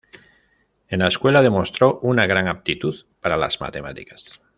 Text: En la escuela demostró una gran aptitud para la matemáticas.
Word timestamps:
En 0.87 0.97
la 0.97 1.07
escuela 1.07 1.43
demostró 1.43 1.99
una 2.01 2.25
gran 2.25 2.47
aptitud 2.47 3.05
para 3.19 3.37
la 3.37 3.49
matemáticas. 3.59 4.41